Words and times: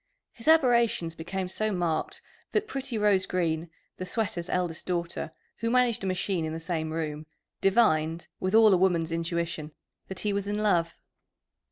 His 0.31 0.47
aberrations 0.47 1.13
became 1.13 1.47
so 1.47 1.71
marked 1.71 2.23
that 2.53 2.67
pretty 2.67 2.97
Rose 2.97 3.27
Green, 3.27 3.69
the 3.97 4.05
sweater's 4.07 4.49
eldest 4.49 4.87
daughter, 4.87 5.31
who 5.57 5.69
managed 5.69 6.03
a 6.03 6.07
machine 6.07 6.43
in 6.43 6.53
the 6.53 6.59
same 6.59 6.89
room, 6.89 7.27
divined, 7.61 8.27
with 8.39 8.55
all 8.55 8.73
a 8.73 8.77
woman's 8.77 9.11
intuition, 9.11 9.73
that 10.07 10.21
he 10.21 10.33
was 10.33 10.47
in 10.47 10.57
love. 10.57 10.97